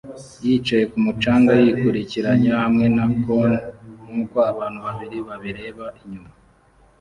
[0.45, 3.63] yicaye kumu canga yikurikiranya hamwe na cones
[4.05, 6.29] nkuko abantu babiri babireba inyuma